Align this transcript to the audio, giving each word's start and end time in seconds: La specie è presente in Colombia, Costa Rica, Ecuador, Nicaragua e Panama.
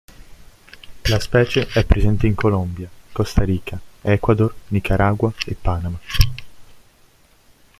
La 1.09 1.19
specie 1.19 1.67
è 1.67 1.85
presente 1.85 2.25
in 2.25 2.33
Colombia, 2.33 2.89
Costa 3.11 3.43
Rica, 3.43 3.79
Ecuador, 4.01 4.51
Nicaragua 4.69 5.31
e 5.45 5.53
Panama. 5.53 5.99